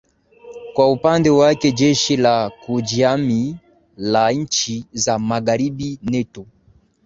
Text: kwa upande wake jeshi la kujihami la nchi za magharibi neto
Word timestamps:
kwa 0.73 0.91
upande 0.91 1.29
wake 1.29 1.71
jeshi 1.71 2.17
la 2.17 2.49
kujihami 2.49 3.55
la 3.97 4.31
nchi 4.31 4.85
za 4.93 5.19
magharibi 5.19 5.99
neto 6.03 6.45